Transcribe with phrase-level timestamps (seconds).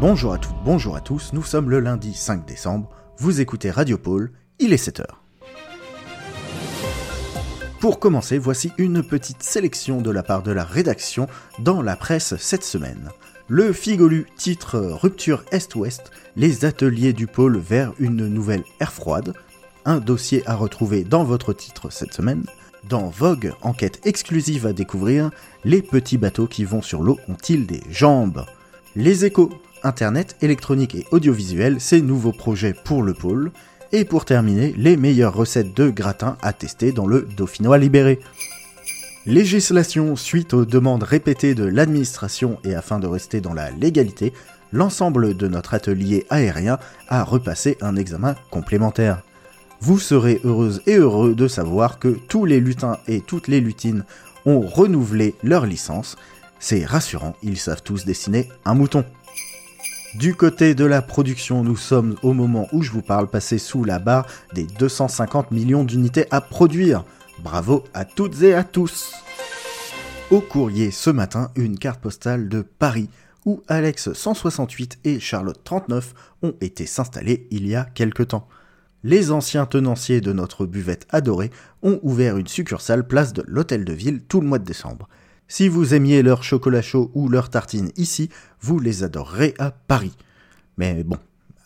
[0.00, 3.98] Bonjour à toutes, bonjour à tous, nous sommes le lundi 5 décembre, vous écoutez Radio
[3.98, 5.04] Pôle, il est 7h.
[7.80, 11.26] Pour commencer, voici une petite sélection de la part de la rédaction
[11.58, 13.08] dans la presse cette semaine.
[13.48, 19.34] Le Figolu titre Rupture Est-Ouest, les ateliers du pôle vers une nouvelle ère froide.
[19.84, 22.44] Un dossier à retrouver dans votre titre cette semaine.
[22.88, 25.32] Dans Vogue, enquête exclusive à découvrir,
[25.64, 28.46] les petits bateaux qui vont sur l'eau ont-ils des jambes?
[28.94, 29.50] Les échos,
[29.82, 33.50] Internet, électronique et audiovisuel, ces nouveaux projets pour le pôle.
[33.92, 38.18] Et pour terminer, les meilleures recettes de gratin à tester dans le Dauphinois libéré.
[39.26, 44.32] Législation suite aux demandes répétées de l'administration et afin de rester dans la légalité,
[44.72, 49.22] l'ensemble de notre atelier aérien a repassé un examen complémentaire.
[49.80, 54.04] Vous serez heureuse et heureux de savoir que tous les lutins et toutes les lutines
[54.44, 56.16] ont renouvelé leur licence.
[56.58, 59.04] C'est rassurant, ils savent tous dessiner un mouton.
[60.14, 63.84] Du côté de la production, nous sommes au moment où je vous parle passé sous
[63.84, 67.04] la barre des 250 millions d'unités à produire.
[67.40, 69.12] Bravo à toutes et à tous.
[70.30, 73.10] Au courrier ce matin, une carte postale de Paris
[73.44, 78.48] où Alex 168 et Charlotte 39 ont été s'installer il y a quelque temps.
[79.04, 81.50] Les anciens tenanciers de notre buvette adorée
[81.82, 85.08] ont ouvert une succursale place de l'hôtel de ville tout le mois de décembre.
[85.50, 88.28] Si vous aimiez leur chocolat chaud ou leur tartine ici,
[88.60, 90.12] vous les adorerez à Paris.
[90.76, 91.16] Mais bon,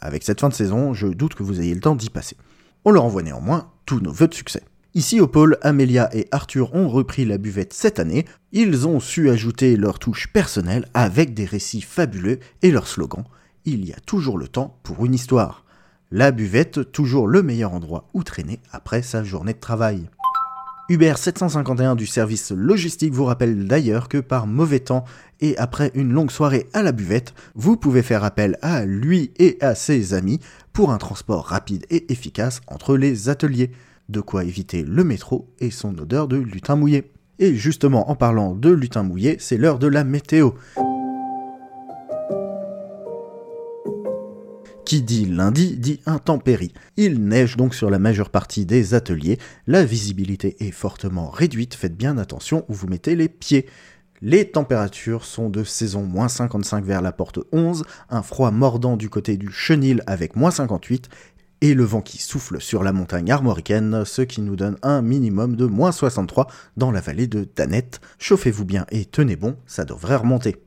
[0.00, 2.36] avec cette fin de saison, je doute que vous ayez le temps d'y passer.
[2.84, 4.62] On leur envoie néanmoins tous nos vœux de succès.
[4.94, 8.24] Ici au pôle, Amélia et Arthur ont repris la buvette cette année.
[8.52, 13.24] Ils ont su ajouter leur touche personnelle avec des récits fabuleux et leur slogan
[13.64, 15.64] Il y a toujours le temps pour une histoire.
[16.12, 20.08] La buvette, toujours le meilleur endroit où traîner après sa journée de travail.
[20.92, 25.06] Uber 751 du service logistique vous rappelle d'ailleurs que par mauvais temps
[25.40, 29.56] et après une longue soirée à la buvette, vous pouvez faire appel à lui et
[29.62, 30.38] à ses amis
[30.74, 33.70] pour un transport rapide et efficace entre les ateliers.
[34.10, 37.10] De quoi éviter le métro et son odeur de lutin mouillé.
[37.38, 40.50] Et justement, en parlant de lutin mouillé, c'est l'heure de la météo.
[44.92, 46.74] Qui dit lundi dit intempérie.
[46.98, 51.96] Il neige donc sur la majeure partie des ateliers, la visibilité est fortement réduite, faites
[51.96, 53.64] bien attention où vous mettez les pieds.
[54.20, 59.08] Les températures sont de saison moins 55 vers la porte 11, un froid mordant du
[59.08, 61.08] côté du chenil avec moins 58,
[61.62, 65.56] et le vent qui souffle sur la montagne armoricaine, ce qui nous donne un minimum
[65.56, 68.02] de moins 63 dans la vallée de Danette.
[68.18, 70.62] Chauffez-vous bien et tenez bon, ça devrait remonter.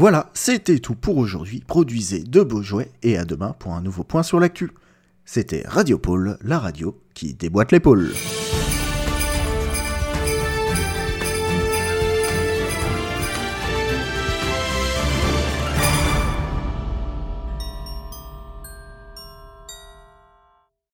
[0.00, 1.62] Voilà, c'était tout pour aujourd'hui.
[1.66, 4.70] Produisez de beaux jouets et à demain pour un nouveau point sur l'actu.
[5.26, 8.08] C'était Radio Pôle, la radio qui déboîte l'épaule.